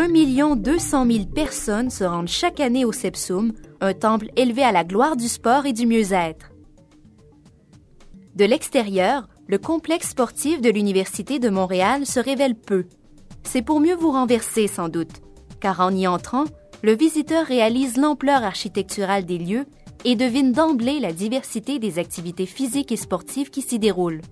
1 0.00 0.54
200 0.54 1.06
000 1.06 1.24
personnes 1.26 1.90
se 1.90 2.04
rendent 2.04 2.28
chaque 2.28 2.60
année 2.60 2.84
au 2.84 2.92
Sepsum, 2.92 3.52
un 3.80 3.94
temple 3.94 4.30
élevé 4.36 4.62
à 4.62 4.70
la 4.70 4.84
gloire 4.84 5.16
du 5.16 5.26
sport 5.26 5.66
et 5.66 5.72
du 5.72 5.88
mieux-être. 5.88 6.52
De 8.36 8.44
l'extérieur, 8.44 9.28
le 9.48 9.58
complexe 9.58 10.10
sportif 10.10 10.60
de 10.60 10.70
l'Université 10.70 11.40
de 11.40 11.48
Montréal 11.48 12.06
se 12.06 12.20
révèle 12.20 12.54
peu. 12.54 12.84
C'est 13.42 13.62
pour 13.62 13.80
mieux 13.80 13.96
vous 13.96 14.12
renverser 14.12 14.68
sans 14.68 14.88
doute, 14.88 15.20
car 15.58 15.80
en 15.80 15.90
y 15.90 16.06
entrant, 16.06 16.44
le 16.84 16.94
visiteur 16.94 17.44
réalise 17.44 17.96
l'ampleur 17.96 18.44
architecturale 18.44 19.24
des 19.24 19.38
lieux 19.38 19.66
et 20.04 20.14
devine 20.14 20.52
d'emblée 20.52 21.00
la 21.00 21.12
diversité 21.12 21.80
des 21.80 21.98
activités 21.98 22.46
physiques 22.46 22.92
et 22.92 22.96
sportives 22.96 23.50
qui 23.50 23.62
s'y 23.62 23.80
déroulent. 23.80 24.22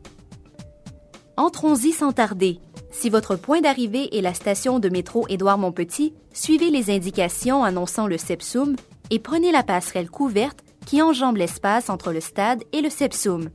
Entrons-y 1.37 1.91
sans 1.91 2.13
tarder. 2.13 2.61
Si 2.99 3.11
votre 3.11 3.37
point 3.37 3.61
d'arrivée 3.61 4.17
est 4.17 4.23
la 4.23 4.33
station 4.33 4.79
de 4.79 4.89
métro 4.89 5.27
Édouard-Montpetit, 5.29 6.15
suivez 6.33 6.71
les 6.71 6.91
indications 6.91 7.63
annonçant 7.63 8.07
le 8.07 8.17
Sepsum 8.17 8.75
et 9.11 9.19
prenez 9.19 9.53
la 9.53 9.63
passerelle 9.63 10.09
couverte 10.09 10.65
qui 10.87 11.03
enjambe 11.03 11.37
l'espace 11.37 11.91
entre 11.91 12.11
le 12.11 12.21
stade 12.21 12.65
et 12.73 12.81
le 12.81 12.89
Sepsum. 12.89 13.51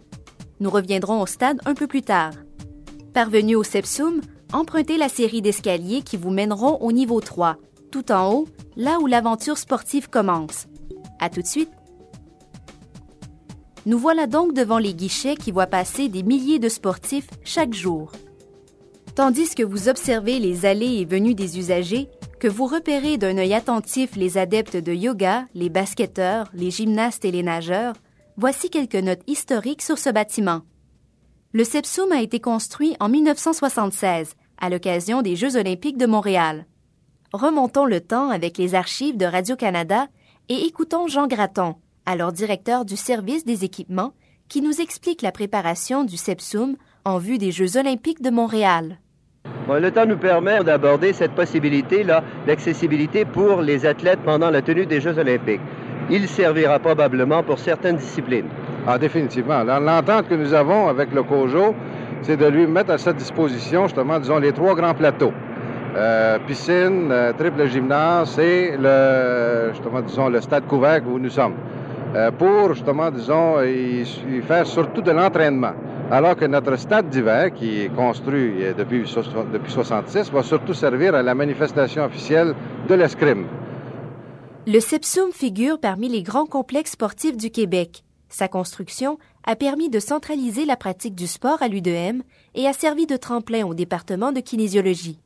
Nous 0.60 0.70
reviendrons 0.70 1.24
au 1.24 1.26
stade 1.26 1.60
un 1.66 1.74
peu 1.74 1.88
plus 1.88 2.04
tard. 2.04 2.34
Parvenu 3.16 3.56
au 3.56 3.64
Sepsum, 3.64 4.22
empruntez 4.54 5.00
la 5.00 5.10
série 5.10 5.42
d'escaliers 5.42 6.04
qui 6.04 6.18
vous 6.18 6.30
mèneront 6.30 6.78
au 6.80 6.92
niveau 6.92 7.20
3, 7.20 7.58
tout 7.90 8.12
en 8.12 8.32
haut, 8.32 8.48
là 8.76 9.00
où 9.00 9.08
l'aventure 9.08 9.58
sportive 9.58 10.08
commence. 10.08 10.68
À 11.20 11.32
tout 11.32 11.42
de 11.42 11.48
suite. 11.48 11.72
Nous 13.88 13.98
voilà 13.98 14.28
donc 14.28 14.54
devant 14.54 14.78
les 14.78 14.94
guichets 14.94 15.36
qui 15.36 15.50
voient 15.50 15.66
passer 15.66 16.10
des 16.10 16.22
milliers 16.22 16.60
de 16.60 16.70
sportifs 16.70 17.28
chaque 17.44 17.74
jour. 17.74 18.12
Tandis 19.16 19.56
que 19.56 19.64
vous 19.64 19.90
observez 19.90 20.40
les 20.40 20.66
allées 20.66 21.00
et 21.00 21.06
venues 21.06 21.36
des 21.36 21.60
usagers, 21.60 22.10
que 22.40 22.48
vous 22.48 22.66
repérez 22.66 23.18
d'un 23.18 23.38
œil 23.38 23.54
attentif 23.54 24.16
les 24.16 24.38
adeptes 24.38 24.78
de 24.78 24.94
yoga, 24.94 25.48
les 25.54 25.70
basketteurs, 25.70 26.50
les 26.54 26.72
gymnastes 26.72 27.26
et 27.26 27.32
les 27.32 27.44
nageurs, 27.44 27.94
voici 28.38 28.70
quelques 28.70 28.96
notes 28.96 29.22
historiques 29.28 29.82
sur 29.82 29.98
ce 29.98 30.10
bâtiment. 30.10 30.62
Le 31.52 31.66
Sepsum 31.66 32.12
a 32.14 32.22
été 32.22 32.40
construit 32.40 32.96
en 33.02 33.10
1976, 33.10 34.36
à 34.58 34.70
l'occasion 34.70 35.22
des 35.22 35.36
Jeux 35.36 35.58
olympiques 35.58 35.98
de 35.98 36.06
Montréal. 36.06 36.66
Remontons 37.34 37.86
le 37.86 38.00
temps 38.00 38.30
avec 38.30 38.58
les 38.58 38.76
archives 38.76 39.18
de 39.18 39.26
Radio-Canada 39.26 40.08
et 40.48 40.66
écoutons 40.66 41.08
Jean 41.08 41.28
Gratton, 41.28 41.76
alors 42.06 42.32
directeur 42.32 42.86
du 42.86 42.96
service 42.96 43.44
des 43.44 43.66
équipements, 43.66 44.14
qui 44.48 44.62
nous 44.62 44.80
explique 44.80 45.22
la 45.22 45.32
préparation 45.32 46.06
du 46.06 46.16
Sepsum 46.16 46.78
en 47.06 47.18
vue 47.18 47.38
des 47.38 47.52
Jeux 47.52 47.78
olympiques 47.78 48.22
de 48.22 48.30
Montréal. 48.30 48.98
le 49.70 49.92
temps 49.92 50.06
nous 50.06 50.18
permet 50.18 50.64
d'aborder 50.64 51.14
cette 51.14 51.32
possibilité-là 51.32 52.24
d'accessibilité 52.46 53.26
pour 53.26 53.62
les 53.62 53.86
athlètes 53.86 54.20
pendant 54.24 54.50
la 54.50 54.62
tenue 54.62 54.86
des 54.86 55.02
Jeux 55.02 55.18
olympiques. 55.18 55.62
Il 56.10 56.28
servira 56.28 56.80
probablement 56.80 57.42
pour 57.44 57.60
certaines 57.60 57.98
disciplines. 57.98 58.48
Ah, 58.88 58.98
définitivement. 58.98 59.64
L'entente 59.64 60.28
que 60.28 60.36
nous 60.36 60.54
avons 60.54 60.88
avec 60.88 61.14
le 61.14 61.24
COJO, 61.24 61.76
c'est 62.22 62.38
de 62.38 62.48
lui 62.48 62.68
mettre 62.68 62.92
à 62.92 62.98
sa 62.98 63.14
disposition, 63.14 63.84
justement, 63.84 64.20
disons, 64.20 64.40
les 64.40 64.52
trois 64.52 64.76
grands 64.76 64.94
plateaux. 64.94 65.34
Euh, 65.96 66.40
piscine, 66.48 67.10
euh, 67.12 67.34
triple 67.34 67.68
gymnase 67.68 68.40
et 68.40 68.76
le, 68.80 69.72
justement, 69.72 70.02
disons, 70.02 70.30
le 70.30 70.40
stade 70.40 70.66
couvert 70.66 71.02
où 71.06 71.20
nous 71.20 71.30
sommes. 71.30 71.56
Euh, 72.16 72.32
pour 72.32 72.74
justement, 72.74 73.12
disons, 73.12 73.62
y, 73.62 74.06
faire 74.48 74.66
surtout 74.66 75.02
de 75.02 75.12
l'entraînement. 75.12 75.74
Alors 76.12 76.36
que 76.36 76.44
notre 76.44 76.76
stade 76.76 77.10
d'hiver, 77.10 77.54
qui 77.54 77.80
est 77.80 77.96
construit 77.96 78.56
depuis, 78.78 79.06
depuis 79.54 79.72
66, 79.72 80.30
va 80.30 80.44
surtout 80.44 80.74
servir 80.74 81.16
à 81.16 81.24
la 81.24 81.34
manifestation 81.34 82.04
officielle 82.04 82.54
de 82.90 82.96
l'escrime. 82.96 83.48
Le 84.68 84.82
Sepsum 84.82 85.32
figure 85.32 85.80
parmi 85.80 86.10
les 86.10 86.22
grands 86.22 86.46
complexes 86.46 86.92
sportifs 86.92 87.38
du 87.38 87.50
Québec. 87.50 88.04
Sa 88.28 88.50
construction 88.50 89.20
a 89.46 89.56
permis 89.56 89.90
de 89.90 90.00
centraliser 90.00 90.66
la 90.66 90.76
pratique 90.76 91.16
du 91.16 91.28
sport 91.28 91.62
à 91.62 91.70
l'UDM 91.70 92.24
et 92.56 92.68
a 92.68 92.74
servi 92.74 93.06
de 93.06 93.16
tremplin 93.16 93.66
au 93.66 93.74
département 93.74 94.34
de 94.34 94.42
kinésiologie. 94.42 95.18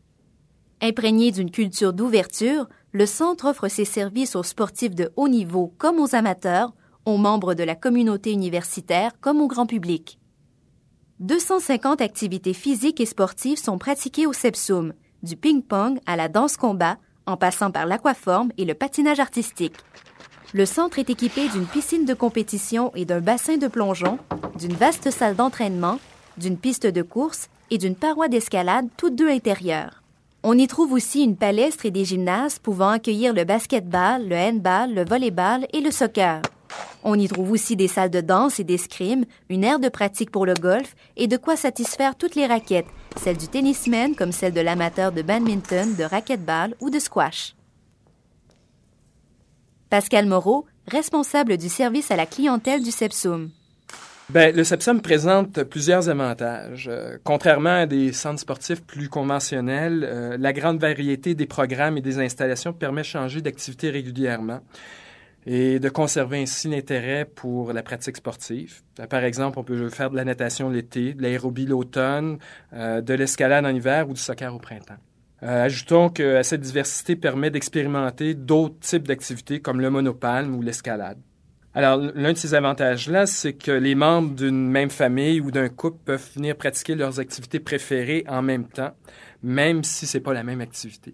Imprégné 0.83 1.31
d'une 1.31 1.49
culture 1.49 1.93
d'ouverture, 1.93 2.69
le 2.91 3.07
centre 3.07 3.45
offre 3.45 3.69
ses 3.69 3.85
services 3.85 4.35
aux 4.35 4.43
sportifs 4.43 4.93
de 4.93 5.09
haut 5.15 5.29
niveau 5.29 5.73
comme 5.79 5.99
aux 5.99 6.13
amateurs, 6.13 6.75
aux 7.05 7.17
membres 7.17 7.55
de 7.55 7.63
la 7.63 7.73
communauté 7.73 8.31
universitaire 8.31 9.13
comme 9.19 9.41
au 9.41 9.47
grand 9.47 9.65
public. 9.65 10.19
250 11.21 12.01
activités 12.01 12.53
physiques 12.53 12.99
et 12.99 13.05
sportives 13.05 13.57
sont 13.57 13.77
pratiquées 13.77 14.27
au 14.27 14.33
Sepsum, 14.33 14.91
du 15.23 15.37
ping-pong 15.37 15.97
à 16.05 16.17
la 16.17 16.27
danse-combat, 16.27 16.97
en 17.25 17.37
passant 17.37 17.71
par 17.71 17.85
l'aquaforme 17.85 18.51
et 18.57 18.65
le 18.65 18.73
patinage 18.73 19.21
artistique. 19.21 19.77
Le 20.53 20.65
centre 20.65 20.99
est 20.99 21.09
équipé 21.09 21.47
d'une 21.47 21.67
piscine 21.67 22.03
de 22.03 22.13
compétition 22.13 22.91
et 22.95 23.05
d'un 23.05 23.21
bassin 23.21 23.55
de 23.55 23.67
plongeon, 23.67 24.19
d'une 24.59 24.73
vaste 24.73 25.09
salle 25.09 25.37
d'entraînement, 25.37 25.99
d'une 26.37 26.57
piste 26.57 26.85
de 26.85 27.01
course 27.01 27.47
et 27.71 27.77
d'une 27.77 27.95
paroi 27.95 28.27
d'escalade, 28.27 28.89
toutes 28.97 29.15
deux 29.15 29.29
intérieures. 29.29 30.03
On 30.43 30.57
y 30.57 30.67
trouve 30.67 30.91
aussi 30.91 31.23
une 31.23 31.37
palestre 31.37 31.85
et 31.85 31.91
des 31.91 32.05
gymnases 32.05 32.59
pouvant 32.59 32.89
accueillir 32.89 33.33
le 33.33 33.45
basketball, 33.45 34.27
le 34.27 34.35
handball, 34.35 34.93
le 34.93 35.05
volleyball 35.05 35.65
et 35.71 35.79
le 35.79 35.91
soccer. 35.91 36.41
On 37.07 37.19
y 37.19 37.27
trouve 37.27 37.51
aussi 37.51 37.75
des 37.75 37.87
salles 37.87 38.09
de 38.09 38.19
danse 38.19 38.59
et 38.59 38.63
d'escrime, 38.63 39.25
une 39.49 39.63
aire 39.63 39.79
de 39.79 39.89
pratique 39.89 40.31
pour 40.31 40.47
le 40.47 40.55
golf 40.55 40.95
et 41.15 41.27
de 41.27 41.37
quoi 41.37 41.55
satisfaire 41.55 42.15
toutes 42.15 42.33
les 42.33 42.47
raquettes, 42.47 42.87
celles 43.15 43.37
du 43.37 43.47
tennisman 43.47 44.15
comme 44.15 44.31
celles 44.31 44.53
de 44.53 44.59
l'amateur 44.59 45.11
de 45.11 45.21
badminton, 45.21 45.95
de 45.95 46.03
racquetball 46.03 46.73
ou 46.81 46.89
de 46.89 46.97
squash. 46.97 47.55
Pascal 49.91 50.25
Moreau, 50.25 50.65
responsable 50.87 51.57
du 51.57 51.69
service 51.69 52.09
à 52.09 52.15
la 52.15 52.25
clientèle 52.25 52.81
du 52.81 52.89
Sepsum. 52.89 53.51
Ben, 54.29 54.55
le 54.55 54.63
Sepsum 54.63 54.99
présente 54.99 55.61
plusieurs 55.61 56.09
avantages. 56.09 56.87
Euh, 56.91 57.19
contrairement 57.23 57.81
à 57.81 57.85
des 57.85 58.13
centres 58.13 58.39
sportifs 58.39 58.81
plus 58.81 59.09
conventionnels, 59.09 60.03
euh, 60.03 60.37
la 60.39 60.53
grande 60.53 60.79
variété 60.79 61.35
des 61.35 61.45
programmes 61.45 61.99
et 61.99 62.01
des 62.01 62.17
installations 62.17 62.73
permet 62.73 63.01
de 63.01 63.05
changer 63.05 63.41
d'activité 63.41 63.91
régulièrement 63.91 64.61
et 65.45 65.79
de 65.79 65.89
conserver 65.89 66.41
ainsi 66.41 66.67
l'intérêt 66.67 67.25
pour 67.25 67.73
la 67.73 67.83
pratique 67.83 68.17
sportive. 68.17 68.81
Euh, 68.99 69.07
par 69.07 69.23
exemple, 69.23 69.59
on 69.59 69.63
peut 69.63 69.89
faire 69.89 70.09
de 70.09 70.15
la 70.15 70.25
natation 70.25 70.69
l'été, 70.69 71.13
de 71.13 71.21
l'aérobie 71.21 71.65
l'automne, 71.65 72.37
de 72.73 73.13
l'escalade 73.13 73.65
en 73.65 73.69
hiver 73.69 74.09
ou 74.09 74.13
du 74.13 74.19
soccer 74.19 74.53
au 74.53 74.59
printemps. 74.59 74.97
ajoutons 75.41 76.09
que 76.09 76.41
cette 76.43 76.61
diversité 76.61 77.15
permet 77.15 77.51
d'expérimenter 77.51 78.33
d'autres 78.33 78.79
types 78.79 79.07
d'activités 79.07 79.59
comme 79.59 79.81
le 79.81 79.89
monopalme 79.89 80.55
ou 80.55 80.61
l'escalade. 80.61 81.19
Alors, 81.75 81.97
l'un 82.15 82.31
de 82.31 82.37
ces 82.37 82.53
avantages-là, 82.53 83.25
c'est 83.25 83.51
que 83.51 83.71
les 83.71 83.95
membres 83.95 84.33
d'une 84.33 84.69
même 84.69 84.89
famille 84.89 85.41
ou 85.41 85.51
d'un 85.51 85.67
couple 85.67 85.97
peuvent 86.05 86.29
venir 86.33 86.55
pratiquer 86.55 86.95
leurs 86.95 87.19
activités 87.19 87.59
préférées 87.59 88.23
en 88.29 88.41
même 88.41 88.65
temps, 88.65 88.93
même 89.43 89.83
si 89.83 90.07
ce 90.07 90.17
n'est 90.17 90.23
pas 90.23 90.33
la 90.33 90.43
même 90.43 90.61
activité. 90.61 91.13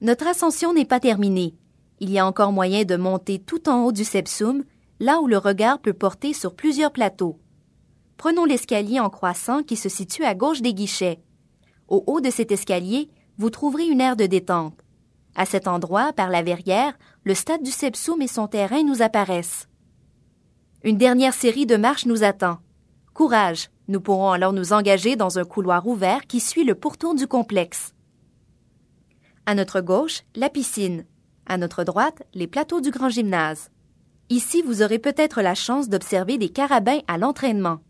Notre 0.00 0.26
ascension 0.26 0.74
n'est 0.74 0.86
pas 0.86 0.98
terminée. 0.98 1.54
Il 2.00 2.10
y 2.10 2.18
a 2.18 2.26
encore 2.26 2.52
moyen 2.52 2.84
de 2.84 2.96
monter 2.96 3.38
tout 3.38 3.68
en 3.68 3.84
haut 3.84 3.92
du 3.92 4.04
Sepsum, 4.04 4.64
là 5.00 5.20
où 5.20 5.26
le 5.26 5.36
regard 5.36 5.78
peut 5.78 5.92
porter 5.92 6.32
sur 6.32 6.54
plusieurs 6.54 6.92
plateaux. 6.92 7.38
Prenons 8.16 8.46
l'escalier 8.46 9.00
en 9.00 9.10
croissant 9.10 9.62
qui 9.62 9.76
se 9.76 9.90
situe 9.90 10.24
à 10.24 10.34
gauche 10.34 10.62
des 10.62 10.72
guichets. 10.72 11.20
Au 11.88 12.02
haut 12.06 12.20
de 12.20 12.30
cet 12.30 12.52
escalier, 12.52 13.10
vous 13.36 13.50
trouverez 13.50 13.86
une 13.86 14.00
aire 14.00 14.16
de 14.16 14.26
détente. 14.26 14.78
À 15.34 15.44
cet 15.44 15.68
endroit, 15.68 16.12
par 16.12 16.30
la 16.30 16.42
verrière, 16.42 16.98
le 17.24 17.34
stade 17.34 17.62
du 17.62 17.70
Sepsum 17.70 18.20
et 18.22 18.26
son 18.26 18.46
terrain 18.46 18.82
nous 18.82 19.02
apparaissent. 19.02 19.68
Une 20.82 20.96
dernière 20.96 21.34
série 21.34 21.66
de 21.66 21.76
marches 21.76 22.06
nous 22.06 22.24
attend. 22.24 22.58
Courage, 23.12 23.68
nous 23.88 24.00
pourrons 24.00 24.30
alors 24.30 24.54
nous 24.54 24.72
engager 24.72 25.16
dans 25.16 25.38
un 25.38 25.44
couloir 25.44 25.86
ouvert 25.86 26.26
qui 26.26 26.40
suit 26.40 26.64
le 26.64 26.74
pourtour 26.74 27.14
du 27.14 27.26
complexe. 27.26 27.92
À 29.44 29.54
notre 29.54 29.80
gauche, 29.80 30.22
la 30.34 30.48
piscine. 30.48 31.04
À 31.50 31.56
notre 31.56 31.82
droite, 31.82 32.22
les 32.32 32.46
plateaux 32.46 32.80
du 32.80 32.92
grand 32.92 33.08
gymnase. 33.08 33.70
Ici, 34.28 34.62
vous 34.62 34.82
aurez 34.82 35.00
peut-être 35.00 35.42
la 35.42 35.56
chance 35.56 35.88
d'observer 35.88 36.38
des 36.38 36.48
carabins 36.48 37.00
à 37.08 37.18
l'entraînement. 37.18 37.80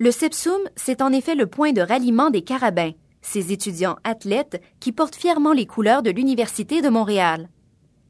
Le 0.00 0.10
Sepsum, 0.10 0.58
c'est 0.74 1.00
en 1.00 1.12
effet 1.12 1.36
le 1.36 1.46
point 1.46 1.70
de 1.70 1.80
ralliement 1.80 2.28
des 2.28 2.42
carabins, 2.42 2.90
ces 3.22 3.52
étudiants 3.52 3.94
athlètes 4.02 4.60
qui 4.80 4.90
portent 4.90 5.14
fièrement 5.14 5.52
les 5.52 5.64
couleurs 5.64 6.02
de 6.02 6.10
l'Université 6.10 6.82
de 6.82 6.88
Montréal. 6.88 7.48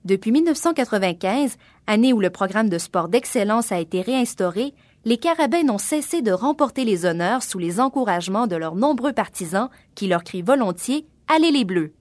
Depuis 0.06 0.32
1995, 0.32 1.58
année 1.86 2.14
où 2.14 2.20
le 2.20 2.30
programme 2.30 2.70
de 2.70 2.78
sport 2.78 3.08
d'excellence 3.08 3.72
a 3.72 3.78
été 3.78 4.00
réinstauré, 4.00 4.72
les 5.04 5.18
Carabins 5.18 5.64
n'ont 5.64 5.76
cessé 5.76 6.22
de 6.22 6.32
remporter 6.32 6.86
les 6.86 7.04
honneurs 7.04 7.42
sous 7.42 7.58
les 7.58 7.78
encouragements 7.78 8.46
de 8.46 8.56
leurs 8.56 8.74
nombreux 8.74 9.12
partisans 9.12 9.68
qui 9.94 10.06
leur 10.06 10.24
crient 10.24 10.40
volontiers 10.40 11.06
Allez 11.28 11.50
les 11.50 11.66
Bleus. 11.66 11.92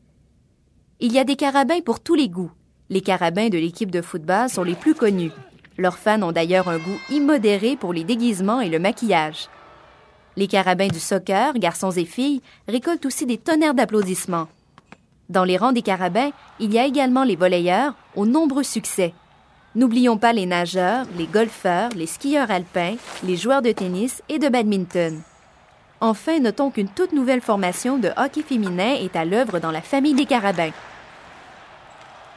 Il 1.02 1.14
y 1.14 1.20
a 1.20 1.24
des 1.24 1.38
Carabins 1.38 1.80
pour 1.80 2.02
tous 2.02 2.16
les 2.16 2.28
goûts. 2.28 2.52
Les 2.90 3.00
Carabins 3.00 3.48
de 3.48 3.58
l'équipe 3.58 3.90
de 3.90 4.02
football 4.02 4.50
sont 4.50 4.64
les 4.64 4.76
plus 4.76 4.94
connus. 4.94 5.32
Leurs 5.78 5.98
fans 5.98 6.22
ont 6.24 6.34
d'ailleurs 6.34 6.68
un 6.68 6.78
goût 6.78 7.00
immodéré 7.10 7.78
pour 7.78 7.94
les 7.94 8.04
déguisements 8.04 8.60
et 8.60 8.68
le 8.68 8.80
maquillage. 8.80 9.48
Les 10.36 10.48
Carabins 10.48 10.90
du 10.90 11.00
soccer, 11.00 11.54
garçons 11.54 11.92
et 11.92 12.04
filles, 12.04 12.42
récoltent 12.68 13.06
aussi 13.06 13.26
des 13.26 13.38
tonnerres 13.38 13.76
d'applaudissements. 13.76 14.50
Dans 15.30 15.46
les 15.46 15.56
rangs 15.56 15.72
des 15.72 15.84
carabins, 15.84 16.32
il 16.60 16.74
y 16.74 16.80
a 16.80 16.86
également 16.86 17.24
les 17.24 17.38
volleyeurs, 17.38 17.94
aux 18.18 18.26
nombreux 18.26 18.64
succès. 18.64 19.14
N'oublions 19.76 20.18
pas 20.18 20.34
les 20.34 20.48
nageurs, 20.48 21.06
les 21.18 21.28
golfeurs, 21.28 21.92
les 21.96 22.08
skieurs 22.08 22.52
alpins, 22.52 22.96
les 23.24 23.38
joueurs 23.38 23.62
de 23.62 23.72
tennis 23.72 24.22
et 24.28 24.38
de 24.38 24.50
badminton. 24.50 25.22
Enfin, 26.02 26.40
notons 26.40 26.72
qu'une 26.72 26.88
toute 26.88 27.12
nouvelle 27.12 27.42
formation 27.42 27.98
de 27.98 28.10
hockey 28.16 28.42
féminin 28.42 28.96
est 28.96 29.16
à 29.16 29.26
l'œuvre 29.26 29.60
dans 29.60 29.72
la 29.72 29.82
famille 29.82 30.14
des 30.14 30.26
carabins. 30.26 30.72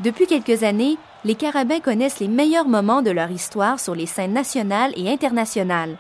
Depuis 0.01 0.27
quelques 0.27 0.65
années, 0.65 0.97
les 1.25 1.37
carabins 1.37 1.79
connaissent 1.79 2.19
les 2.19 2.27
meilleurs 2.27 2.67
moments 2.67 3.03
de 3.03 3.11
leur 3.13 3.31
histoire 3.31 3.79
sur 3.79 3.95
les 3.95 4.07
scènes 4.07 4.33
nationales 4.33 4.93
et 4.97 5.09
internationales. 5.09 5.97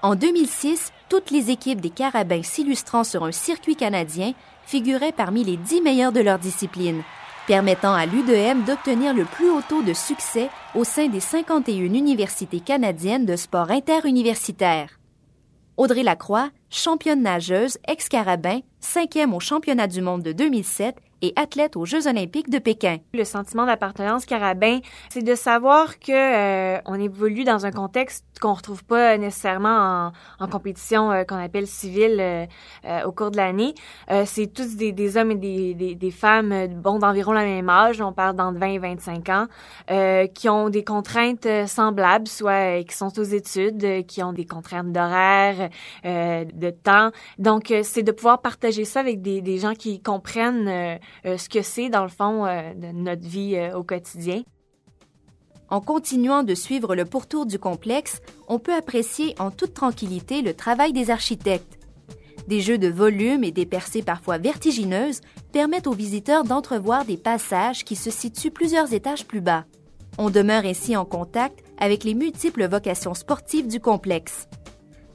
En 0.00 0.14
2006, 0.14 0.92
toutes 1.10 1.30
les 1.30 1.50
équipes 1.50 1.80
des 1.80 1.90
carabins 1.90 2.42
s'illustrant 2.42 3.04
sur 3.04 3.24
un 3.24 3.32
circuit 3.32 3.76
canadien 3.76 4.32
figuraient 4.64 5.12
parmi 5.12 5.44
les 5.44 5.58
dix 5.58 5.82
meilleurs 5.82 6.12
de 6.12 6.20
leur 6.20 6.38
discipline, 6.38 7.02
permettant 7.46 7.92
à 7.92 8.06
l'UDM 8.06 8.62
d'obtenir 8.64 9.12
le 9.12 9.24
plus 9.24 9.50
haut 9.50 9.62
taux 9.68 9.82
de 9.82 9.92
succès 9.92 10.48
au 10.74 10.84
sein 10.84 11.08
des 11.08 11.20
51 11.20 11.92
universités 11.92 12.60
canadiennes 12.60 13.26
de 13.26 13.36
sport 13.36 13.70
interuniversitaire. 13.70 14.97
Audrey 15.78 16.02
Lacroix, 16.02 16.50
championne 16.70 17.22
nageuse, 17.22 17.78
ex-carabin, 17.86 18.62
cinquième 18.80 19.32
au 19.32 19.38
championnat 19.38 19.86
du 19.86 20.00
monde 20.00 20.24
de 20.24 20.32
2007 20.32 20.96
et 21.22 21.32
athlète 21.36 21.76
aux 21.76 21.84
Jeux 21.84 22.06
olympiques 22.06 22.50
de 22.50 22.58
Pékin. 22.58 22.98
Le 23.14 23.24
sentiment 23.24 23.66
d'appartenance 23.66 24.24
carabin, 24.24 24.80
c'est 25.10 25.22
de 25.22 25.34
savoir 25.34 25.98
que 25.98 26.12
euh, 26.12 26.80
on 26.86 27.00
évolue 27.00 27.44
dans 27.44 27.66
un 27.66 27.70
contexte 27.70 28.24
qu'on 28.38 28.54
retrouve 28.54 28.84
pas 28.84 29.16
nécessairement 29.18 30.12
en, 30.38 30.44
en 30.44 30.48
compétition 30.48 31.10
euh, 31.10 31.24
qu'on 31.24 31.36
appelle 31.36 31.66
civile 31.66 32.18
euh, 32.20 32.46
euh, 32.84 33.04
au 33.04 33.12
cours 33.12 33.30
de 33.30 33.36
l'année. 33.36 33.74
c'est 34.24 34.52
tous 34.52 34.76
des, 34.76 34.92
des, 34.92 35.16
hommes 35.16 35.32
et 35.32 35.36
des, 35.36 35.74
des, 35.74 35.94
des 35.94 36.10
femmes 36.10 36.68
bon 36.68 36.98
d'environ 36.98 37.32
le 37.32 37.40
même 37.40 37.68
âge, 37.68 38.00
on 38.00 38.12
parle 38.12 38.36
d'entre 38.36 38.58
20 38.58 38.66
et 38.66 38.78
25 38.78 39.28
ans, 39.28 39.46
qui 40.34 40.48
ont 40.48 40.68
des 40.68 40.84
contraintes 40.84 41.46
semblables, 41.66 42.28
soit 42.28 42.82
qui 42.84 42.96
sont 42.96 43.18
aux 43.18 43.24
études, 43.24 44.06
qui 44.06 44.22
ont 44.22 44.32
des 44.32 44.46
contraintes 44.46 44.92
d'horaire, 44.92 45.68
de 46.04 46.70
temps. 46.70 47.10
Donc 47.38 47.72
c'est 47.82 48.02
de 48.02 48.12
pouvoir 48.12 48.40
partager 48.40 48.84
ça 48.84 49.00
avec 49.00 49.22
des, 49.22 49.40
des 49.40 49.58
gens 49.58 49.74
qui 49.74 50.00
comprennent 50.00 50.98
ce 51.24 51.48
que 51.48 51.62
c'est 51.62 51.88
dans 51.88 52.02
le 52.02 52.08
fond 52.08 52.44
de 52.44 52.92
notre 52.92 53.26
vie 53.26 53.58
au 53.74 53.82
quotidien. 53.82 54.42
En 55.70 55.80
continuant 55.80 56.42
de 56.42 56.54
suivre 56.54 56.96
le 56.96 57.04
pourtour 57.04 57.44
du 57.44 57.58
complexe, 57.58 58.20
on 58.48 58.58
peut 58.58 58.74
apprécier 58.74 59.34
en 59.38 59.50
toute 59.50 59.74
tranquillité 59.74 60.40
le 60.40 60.54
travail 60.54 60.94
des 60.94 61.10
architectes. 61.10 61.78
Des 62.46 62.62
jeux 62.62 62.78
de 62.78 62.88
volume 62.88 63.44
et 63.44 63.50
des 63.50 63.66
percées 63.66 64.02
parfois 64.02 64.38
vertigineuses 64.38 65.20
permettent 65.52 65.86
aux 65.86 65.92
visiteurs 65.92 66.44
d'entrevoir 66.44 67.04
des 67.04 67.18
passages 67.18 67.84
qui 67.84 67.96
se 67.96 68.10
situent 68.10 68.50
plusieurs 68.50 68.94
étages 68.94 69.26
plus 69.26 69.42
bas. 69.42 69.66
On 70.16 70.30
demeure 70.30 70.64
ainsi 70.64 70.96
en 70.96 71.04
contact 71.04 71.62
avec 71.76 72.04
les 72.04 72.14
multiples 72.14 72.66
vocations 72.66 73.12
sportives 73.12 73.68
du 73.68 73.80
complexe. 73.80 74.48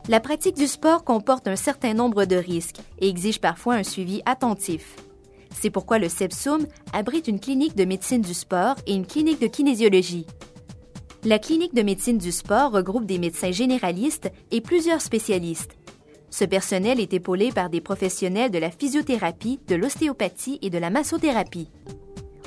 La 0.07 0.19
pratique 0.19 0.55
du 0.55 0.67
sport 0.67 1.03
comporte 1.03 1.47
un 1.47 1.55
certain 1.55 1.95
nombre 1.95 2.25
de 2.25 2.35
risques 2.35 2.81
et 2.99 3.09
exige 3.09 3.41
parfois 3.41 3.73
un 3.73 3.83
suivi 3.83 4.21
attentif. 4.27 4.95
C'est 5.59 5.69
pourquoi 5.69 5.99
le 5.99 6.09
SEPSUM 6.09 6.67
abrite 6.91 7.27
une 7.27 7.39
clinique 7.39 7.75
de 7.75 7.85
médecine 7.85 8.21
du 8.21 8.33
sport 8.33 8.75
et 8.85 8.93
une 8.93 9.05
clinique 9.05 9.41
de 9.41 9.47
kinésiologie. 9.47 10.25
La 11.23 11.39
clinique 11.39 11.73
de 11.73 11.83
médecine 11.83 12.17
du 12.17 12.31
sport 12.31 12.71
regroupe 12.71 13.05
des 13.05 13.17
médecins 13.17 13.51
généralistes 13.51 14.29
et 14.51 14.59
plusieurs 14.59 15.01
spécialistes. 15.01 15.77
Ce 16.29 16.43
personnel 16.43 16.99
est 16.99 17.13
épaulé 17.13 17.51
par 17.51 17.69
des 17.69 17.79
professionnels 17.79 18.51
de 18.51 18.57
la 18.57 18.71
physiothérapie, 18.71 19.59
de 19.67 19.75
l'ostéopathie 19.75 20.59
et 20.61 20.69
de 20.69 20.79
la 20.79 20.89
massothérapie. 20.89 21.69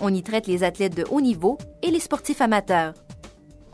On 0.01 0.13
y 0.13 0.23
traite 0.23 0.47
les 0.47 0.63
athlètes 0.63 0.97
de 0.97 1.07
haut 1.11 1.21
niveau 1.23 1.57
et 1.83 1.91
les 1.91 2.01
sportifs 2.01 2.41
amateurs. 2.41 2.93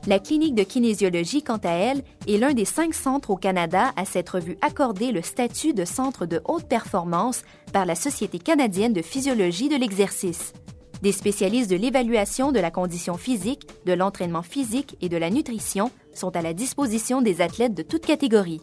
La 0.09 0.19
clinique 0.19 0.57
de 0.57 0.65
kinésiologie, 0.65 1.45
quant 1.45 1.61
à 1.63 1.71
elle, 1.71 2.03
est 2.27 2.37
l'un 2.37 2.55
des 2.55 2.65
cinq 2.65 2.93
centres 2.93 3.31
au 3.31 3.37
Canada 3.37 3.93
à 3.95 4.05
s'être 4.05 4.41
vu 4.41 4.59
accorder 4.61 5.13
le 5.13 5.23
statut 5.23 5.75
de 5.75 5.85
centre 5.85 6.27
de 6.27 6.41
haute 6.45 6.67
performance 6.67 7.43
par 7.73 7.87
la 7.87 7.95
Société 7.95 8.41
canadienne 8.41 8.93
de 8.93 9.01
physiologie 9.01 9.69
de 9.69 9.77
l'exercice. 9.77 10.55
Des 11.03 11.13
spécialistes 11.13 11.71
de 11.71 11.77
l'évaluation 11.77 12.51
de 12.51 12.59
la 12.59 12.73
condition 12.73 13.17
physique, 13.17 13.69
de 13.87 13.93
l'entraînement 13.93 14.43
physique 14.43 14.97
et 15.01 15.09
de 15.09 15.17
la 15.17 15.31
nutrition 15.31 15.93
sont 16.15 16.35
à 16.35 16.43
la 16.43 16.53
disposition 16.53 17.23
des 17.23 17.41
athlètes 17.41 17.75
de 17.75 17.83
toutes 17.83 18.07
catégories. 18.07 18.61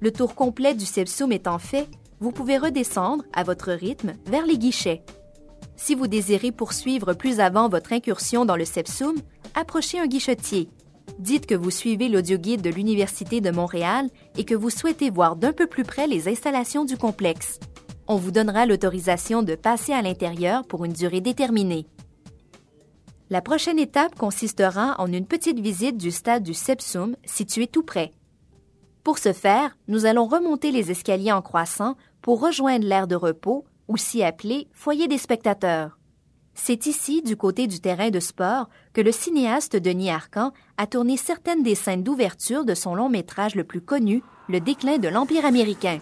Le 0.00 0.10
tour 0.10 0.34
complet 0.34 0.74
du 0.74 0.84
Sepsum 0.84 1.30
étant 1.30 1.60
fait, 1.60 1.86
vous 2.18 2.32
pouvez 2.32 2.58
redescendre, 2.58 3.22
à 3.32 3.44
votre 3.44 3.70
rythme, 3.70 4.14
vers 4.26 4.46
les 4.46 4.58
guichets. 4.58 5.04
Si 5.76 5.94
vous 5.94 6.08
désirez 6.08 6.52
poursuivre 6.52 7.14
plus 7.14 7.38
avant 7.38 7.68
votre 7.68 7.92
incursion 7.92 8.44
dans 8.44 8.56
le 8.56 8.64
Sepsum, 8.64 9.14
approchez 9.54 9.98
un 9.98 10.06
guichetier. 10.06 10.68
Dites 11.18 11.46
que 11.46 11.54
vous 11.54 11.70
suivez 11.70 12.08
l'audioguide 12.08 12.62
de 12.62 12.70
l'Université 12.70 13.40
de 13.40 13.50
Montréal 13.50 14.08
et 14.36 14.44
que 14.44 14.54
vous 14.54 14.70
souhaitez 14.70 15.10
voir 15.10 15.36
d'un 15.36 15.52
peu 15.52 15.66
plus 15.66 15.84
près 15.84 16.06
les 16.06 16.28
installations 16.28 16.84
du 16.84 16.96
complexe. 16.96 17.60
On 18.08 18.16
vous 18.16 18.30
donnera 18.30 18.66
l'autorisation 18.66 19.42
de 19.42 19.54
passer 19.54 19.92
à 19.92 20.02
l'intérieur 20.02 20.66
pour 20.66 20.84
une 20.84 20.92
durée 20.92 21.20
déterminée. 21.20 21.86
La 23.28 23.40
prochaine 23.40 23.78
étape 23.78 24.16
consistera 24.16 24.96
en 24.98 25.12
une 25.12 25.26
petite 25.26 25.60
visite 25.60 25.96
du 25.96 26.10
stade 26.10 26.42
du 26.42 26.54
Sepsum 26.54 27.14
situé 27.24 27.68
tout 27.68 27.84
près. 27.84 28.10
Pour 29.04 29.18
ce 29.18 29.32
faire, 29.32 29.76
nous 29.86 30.06
allons 30.06 30.26
remonter 30.26 30.72
les 30.72 30.90
escaliers 30.90 31.30
en 31.30 31.40
croissant 31.40 31.96
pour 32.20 32.40
rejoindre 32.40 32.84
l'aire 32.84 33.06
de 33.06 33.14
repos, 33.14 33.64
aussi 33.86 34.24
appelé 34.24 34.66
foyer 34.72 35.06
des 35.06 35.18
spectateurs. 35.18 35.99
C'est 36.62 36.86
ici, 36.86 37.22
du 37.22 37.38
côté 37.38 37.66
du 37.66 37.80
terrain 37.80 38.10
de 38.10 38.20
sport, 38.20 38.68
que 38.92 39.00
le 39.00 39.12
cinéaste 39.12 39.76
Denis 39.76 40.10
Arcan 40.10 40.52
a 40.76 40.86
tourné 40.86 41.16
certaines 41.16 41.62
des 41.62 41.74
scènes 41.74 42.02
d'ouverture 42.02 42.66
de 42.66 42.74
son 42.74 42.94
long 42.94 43.08
métrage 43.08 43.54
le 43.54 43.64
plus 43.64 43.80
connu, 43.80 44.22
Le 44.46 44.60
déclin 44.60 44.98
de 44.98 45.08
l'Empire 45.08 45.46
américain. 45.46 46.00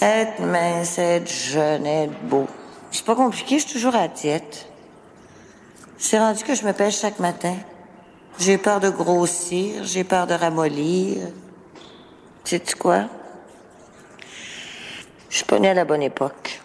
Être 0.00 0.42
mince, 0.42 0.98
être 0.98 1.28
jeune, 1.28 1.86
être 1.86 2.12
beau. 2.28 2.46
C'est 2.92 3.04
pas 3.04 3.16
compliqué, 3.16 3.58
je 3.58 3.64
suis 3.64 3.72
toujours 3.72 3.96
à. 3.96 4.06
C'est 5.98 6.18
rendu 6.18 6.44
que 6.44 6.54
je 6.54 6.64
me 6.64 6.72
pêche 6.72 7.00
chaque 7.00 7.18
matin. 7.18 7.56
J'ai 8.38 8.58
peur 8.58 8.78
de 8.78 8.90
grossir, 8.90 9.82
j'ai 9.82 10.04
peur 10.04 10.28
de 10.28 10.34
ramollir. 10.34 11.18
Sais-tu 12.44 12.76
quoi? 12.76 13.06
Je 15.30 15.36
suis 15.36 15.46
pas 15.46 15.58
née 15.58 15.70
à 15.70 15.74
la 15.74 15.84
bonne 15.84 16.02
époque. 16.02 16.60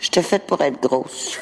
J'étais 0.00 0.22
faite 0.22 0.46
pour 0.46 0.60
être 0.60 0.80
grosse. 0.80 1.38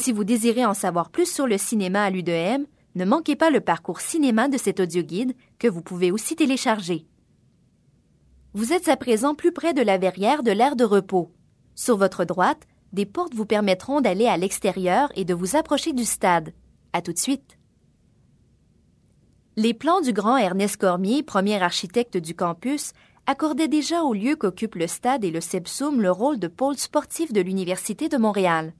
Si 0.00 0.12
vous 0.12 0.24
désirez 0.24 0.64
en 0.64 0.72
savoir 0.72 1.10
plus 1.10 1.30
sur 1.30 1.46
le 1.46 1.58
cinéma 1.58 2.04
à 2.04 2.08
l'UDM, 2.08 2.64
ne 2.94 3.04
manquez 3.04 3.36
pas 3.36 3.50
le 3.50 3.60
parcours 3.60 4.00
cinéma 4.00 4.48
de 4.48 4.56
cet 4.56 4.80
audioguide 4.80 5.34
que 5.58 5.68
vous 5.68 5.82
pouvez 5.82 6.10
aussi 6.10 6.36
télécharger. 6.36 7.04
Vous 8.54 8.72
êtes 8.72 8.88
à 8.88 8.96
présent 8.96 9.34
plus 9.34 9.52
près 9.52 9.74
de 9.74 9.82
la 9.82 9.98
verrière 9.98 10.42
de 10.42 10.52
l'aire 10.52 10.74
de 10.74 10.84
repos. 10.84 11.30
Sur 11.74 11.98
votre 11.98 12.24
droite, 12.24 12.66
des 12.94 13.04
portes 13.04 13.34
vous 13.34 13.44
permettront 13.44 14.00
d'aller 14.00 14.26
à 14.26 14.38
l'extérieur 14.38 15.12
et 15.16 15.26
de 15.26 15.34
vous 15.34 15.54
approcher 15.54 15.92
du 15.92 16.06
stade. 16.06 16.54
À 16.94 17.02
tout 17.02 17.12
de 17.12 17.18
suite. 17.18 17.58
Les 19.56 19.74
plans 19.74 20.00
du 20.00 20.14
grand 20.14 20.38
Ernest 20.38 20.78
Cormier, 20.78 21.22
premier 21.22 21.62
architecte 21.62 22.16
du 22.16 22.34
campus, 22.34 22.94
accordaient 23.26 23.68
déjà 23.68 24.02
au 24.04 24.14
lieu 24.14 24.34
qu'occupe 24.34 24.76
le 24.76 24.86
stade 24.86 25.26
et 25.26 25.30
le 25.30 25.42
Sepsum 25.42 26.00
le 26.00 26.10
rôle 26.10 26.38
de 26.38 26.48
pôle 26.48 26.78
sportif 26.78 27.34
de 27.34 27.42
l'Université 27.42 28.08
de 28.08 28.16
Montréal. 28.16 28.72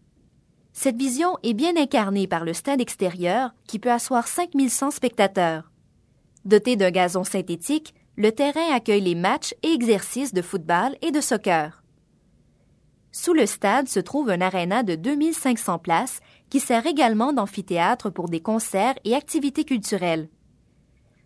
Cette 0.72 0.96
vision 0.96 1.36
est 1.42 1.54
bien 1.54 1.76
incarnée 1.76 2.26
par 2.26 2.44
le 2.44 2.52
stade 2.52 2.80
extérieur 2.80 3.50
qui 3.66 3.78
peut 3.78 3.90
asseoir 3.90 4.28
5100 4.28 4.92
spectateurs. 4.92 5.70
Doté 6.44 6.76
d'un 6.76 6.90
gazon 6.90 7.24
synthétique, 7.24 7.94
le 8.16 8.32
terrain 8.32 8.74
accueille 8.74 9.00
les 9.00 9.14
matchs 9.14 9.54
et 9.62 9.72
exercices 9.72 10.32
de 10.32 10.42
football 10.42 10.96
et 11.02 11.10
de 11.10 11.20
soccer. 11.20 11.82
Sous 13.12 13.32
le 13.32 13.46
stade 13.46 13.88
se 13.88 13.98
trouve 13.98 14.30
un 14.30 14.40
aréna 14.40 14.82
de 14.82 14.94
2500 14.94 15.78
places 15.78 16.20
qui 16.48 16.60
sert 16.60 16.86
également 16.86 17.32
d'amphithéâtre 17.32 18.10
pour 18.10 18.28
des 18.28 18.40
concerts 18.40 18.94
et 19.04 19.14
activités 19.14 19.64
culturelles. 19.64 20.28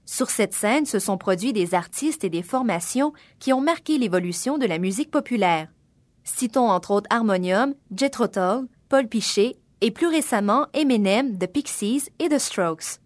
Sur 0.06 0.30
cette 0.30 0.54
scène 0.54 0.86
se 0.86 0.98
sont 0.98 1.18
produits 1.18 1.52
des 1.52 1.74
artistes 1.74 2.24
et 2.24 2.30
des 2.30 2.42
formations 2.42 3.12
qui 3.38 3.52
ont 3.52 3.60
marqué 3.60 3.98
l'évolution 3.98 4.58
de 4.58 4.66
la 4.66 4.78
musique 4.78 5.10
populaire. 5.10 5.68
Citons 6.24 6.70
entre 6.70 6.90
autres 6.90 7.08
Harmonium, 7.10 7.74
Paul 8.88 9.08
Pichet 9.08 9.56
et 9.80 9.90
plus 9.90 10.06
récemment 10.06 10.66
Eminem, 10.74 11.38
The 11.38 11.46
Pixies 11.46 12.10
et 12.18 12.28
The 12.28 12.38
Strokes. 12.38 13.00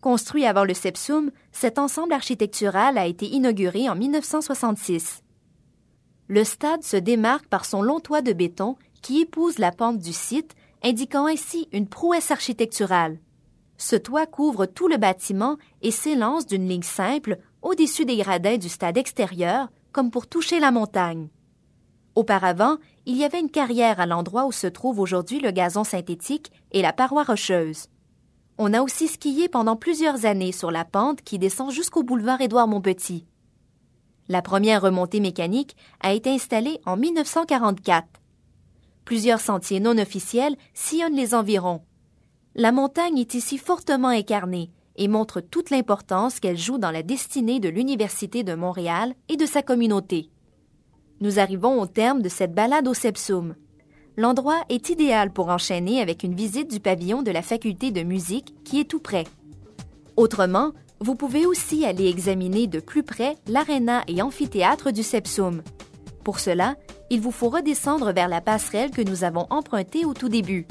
Construit 0.00 0.46
avant 0.46 0.64
le 0.64 0.74
Sepsum, 0.74 1.30
cet 1.50 1.78
ensemble 1.78 2.12
architectural 2.12 2.98
a 2.98 3.06
été 3.06 3.26
inauguré 3.26 3.88
en 3.88 3.96
1966. 3.96 5.22
Le 6.28 6.44
stade 6.44 6.82
se 6.82 6.96
démarque 6.96 7.46
par 7.46 7.64
son 7.64 7.82
long 7.82 8.00
toit 8.00 8.22
de 8.22 8.32
béton 8.32 8.76
qui 9.02 9.20
épouse 9.20 9.58
la 9.58 9.72
pente 9.72 9.98
du 9.98 10.12
site, 10.12 10.54
indiquant 10.82 11.26
ainsi 11.26 11.68
une 11.72 11.88
prouesse 11.88 12.30
architecturale. 12.30 13.18
Ce 13.76 13.96
toit 13.96 14.26
couvre 14.26 14.66
tout 14.66 14.88
le 14.88 14.96
bâtiment 14.98 15.56
et 15.82 15.90
s'élance 15.90 16.46
d'une 16.46 16.68
ligne 16.68 16.82
simple 16.82 17.38
au-dessus 17.60 18.04
des 18.04 18.16
gradins 18.16 18.56
du 18.56 18.68
stade 18.68 18.96
extérieur, 18.96 19.68
comme 19.92 20.10
pour 20.10 20.26
toucher 20.26 20.60
la 20.60 20.70
montagne. 20.70 21.28
Auparavant, 22.14 22.76
il 23.06 23.16
y 23.16 23.24
avait 23.24 23.40
une 23.40 23.50
carrière 23.50 23.98
à 23.98 24.06
l'endroit 24.06 24.46
où 24.46 24.52
se 24.52 24.68
trouve 24.68 25.00
aujourd'hui 25.00 25.40
le 25.40 25.50
gazon 25.50 25.82
synthétique 25.82 26.52
et 26.70 26.80
la 26.80 26.92
paroi 26.92 27.24
rocheuse. 27.24 27.88
On 28.56 28.72
a 28.72 28.82
aussi 28.82 29.08
skié 29.08 29.48
pendant 29.48 29.74
plusieurs 29.74 30.24
années 30.24 30.52
sur 30.52 30.70
la 30.70 30.84
pente 30.84 31.22
qui 31.22 31.40
descend 31.40 31.72
jusqu'au 31.72 32.04
boulevard 32.04 32.40
Édouard-Montpetit. 32.40 33.26
La 34.28 34.42
première 34.42 34.82
remontée 34.82 35.18
mécanique 35.18 35.76
a 36.00 36.12
été 36.12 36.30
installée 36.30 36.80
en 36.86 36.96
1944. 36.96 38.06
Plusieurs 39.04 39.40
sentiers 39.40 39.80
non 39.80 39.98
officiels 39.98 40.56
sillonnent 40.72 41.16
les 41.16 41.34
environs. 41.34 41.82
La 42.54 42.70
montagne 42.70 43.18
est 43.18 43.34
ici 43.34 43.58
fortement 43.58 44.08
incarnée 44.08 44.70
et 44.96 45.08
montre 45.08 45.40
toute 45.40 45.70
l'importance 45.70 46.38
qu'elle 46.38 46.56
joue 46.56 46.78
dans 46.78 46.92
la 46.92 47.02
destinée 47.02 47.58
de 47.58 47.68
l'Université 47.68 48.44
de 48.44 48.54
Montréal 48.54 49.14
et 49.28 49.36
de 49.36 49.46
sa 49.46 49.62
communauté. 49.62 50.30
Nous 51.24 51.38
arrivons 51.38 51.80
au 51.80 51.86
terme 51.86 52.20
de 52.20 52.28
cette 52.28 52.52
balade 52.52 52.86
au 52.86 52.92
Sepsum. 52.92 53.54
L'endroit 54.18 54.62
est 54.68 54.90
idéal 54.90 55.32
pour 55.32 55.48
enchaîner 55.48 56.02
avec 56.02 56.22
une 56.22 56.34
visite 56.34 56.70
du 56.70 56.80
pavillon 56.80 57.22
de 57.22 57.30
la 57.30 57.40
faculté 57.40 57.90
de 57.90 58.02
musique 58.02 58.54
qui 58.62 58.78
est 58.78 58.84
tout 58.84 59.00
près. 59.00 59.24
Autrement, 60.18 60.72
vous 61.00 61.14
pouvez 61.14 61.46
aussi 61.46 61.86
aller 61.86 62.10
examiner 62.10 62.66
de 62.66 62.78
plus 62.78 63.02
près 63.02 63.36
l'aréna 63.46 64.02
et 64.06 64.20
amphithéâtre 64.20 64.92
du 64.92 65.02
Sepsum. 65.02 65.62
Pour 66.24 66.40
cela, 66.40 66.76
il 67.08 67.22
vous 67.22 67.30
faut 67.30 67.48
redescendre 67.48 68.12
vers 68.12 68.28
la 68.28 68.42
passerelle 68.42 68.90
que 68.90 69.00
nous 69.00 69.24
avons 69.24 69.46
empruntée 69.48 70.04
au 70.04 70.12
tout 70.12 70.28
début. 70.28 70.66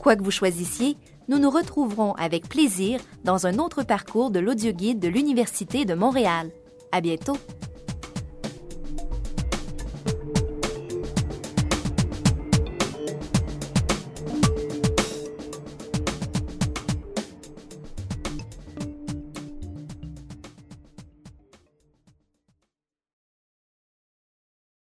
Quoi 0.00 0.16
que 0.16 0.24
vous 0.24 0.32
choisissiez, 0.32 0.96
nous 1.28 1.38
nous 1.38 1.50
retrouverons 1.50 2.14
avec 2.14 2.48
plaisir 2.48 2.98
dans 3.22 3.46
un 3.46 3.60
autre 3.60 3.84
parcours 3.84 4.32
de 4.32 4.40
l'audioguide 4.40 4.98
de 4.98 5.06
l'Université 5.06 5.84
de 5.84 5.94
Montréal. 5.94 6.50
À 6.90 7.00
bientôt! 7.00 7.36